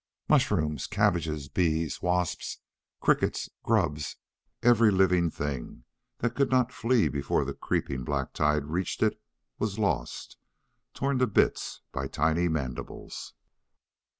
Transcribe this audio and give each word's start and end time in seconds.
Mushrooms, 0.27 0.87
cabbages, 0.87 1.47
bees, 1.47 2.01
wasps, 2.01 2.57
crickets, 3.01 3.51
grubs 3.61 4.15
every 4.63 4.89
living 4.89 5.29
thing 5.29 5.83
that 6.17 6.33
could 6.33 6.49
not 6.49 6.71
flee 6.73 7.07
before 7.07 7.45
the 7.45 7.53
creeping 7.53 8.03
black 8.03 8.33
tide 8.33 8.65
reached 8.65 9.03
it 9.03 9.21
was 9.59 9.77
lost, 9.77 10.37
torn 10.95 11.19
to 11.19 11.27
bits 11.27 11.81
by 11.91 12.07
tiny 12.07 12.47
mandibles. 12.47 13.35